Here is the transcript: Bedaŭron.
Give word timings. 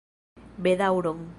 Bedaŭron. 0.67 1.23